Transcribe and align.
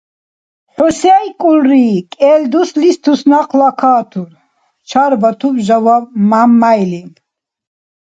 —Хӏу 0.73 0.87
сейкӏулри? 0.99 1.87
Кӏел 2.13 2.41
дуслис 2.51 2.97
туснакъла 3.03 3.69
катур,— 3.81 4.29
чарбатур 4.89 5.55
жаваб 5.67 6.03
Мямяйли… 6.29 7.03